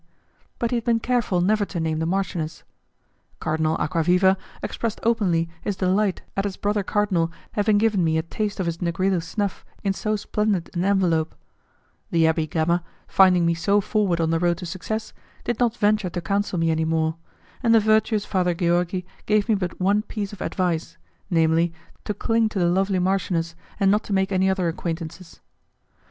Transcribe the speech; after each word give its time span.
but 0.57 0.71
he 0.71 0.77
had 0.77 0.83
been 0.83 0.99
careful 0.99 1.41
never 1.41 1.63
to 1.63 1.79
name 1.79 1.99
the 1.99 2.07
marchioness. 2.07 2.63
Cardinal 3.39 3.77
Acquaviva 3.77 4.35
expressed 4.63 4.99
openly 5.03 5.47
his 5.61 5.75
delight 5.75 6.23
at 6.35 6.43
his 6.43 6.57
brother 6.57 6.81
cardinal 6.81 7.31
having 7.51 7.77
given 7.77 8.03
me 8.03 8.17
a 8.17 8.23
taste 8.23 8.59
of 8.59 8.65
his 8.65 8.77
negrillo 8.79 9.21
snuff 9.21 9.63
in 9.83 9.93
so 9.93 10.15
splendid 10.15 10.71
an 10.73 10.83
envelope; 10.83 11.35
the 12.09 12.23
Abbé 12.23 12.49
Gama, 12.49 12.83
finding 13.07 13.45
me 13.45 13.53
so 13.53 13.79
forward 13.79 14.19
on 14.19 14.31
the 14.31 14.39
road 14.39 14.57
to 14.57 14.65
success, 14.65 15.13
did 15.43 15.59
not 15.59 15.77
venture 15.77 16.09
to 16.09 16.19
counsel 16.19 16.57
me 16.57 16.71
any 16.71 16.83
more, 16.83 17.13
and 17.61 17.75
the 17.75 17.79
virtuous 17.79 18.25
Father 18.25 18.55
Georgi 18.55 19.05
gave 19.27 19.47
me 19.47 19.53
but 19.53 19.79
one 19.79 20.01
piece 20.01 20.33
of 20.33 20.41
advice 20.41 20.97
namely, 21.29 21.71
to 22.05 22.15
cling 22.15 22.49
to 22.49 22.57
the 22.57 22.65
lovely 22.65 22.97
marchioness 22.97 23.53
and 23.79 23.91
not 23.91 24.03
to 24.05 24.13
make 24.13 24.31
any 24.31 24.49
other 24.49 24.67
acquaintances. 24.67 25.41